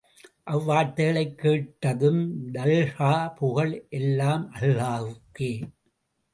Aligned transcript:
அவ்வார்த்தைகளைக் 0.51 1.35
கேட்டதும் 1.35 2.21
தல்ஹா, 2.51 3.33
புகழ் 3.35 3.87
எல்லாம் 3.89 4.51
அல்லாஹ்வுக்கே. 4.59 5.51